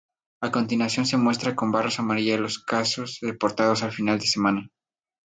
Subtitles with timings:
[0.41, 4.71] A continuación se muestra con barras amarillas los casos reportados a final de semana.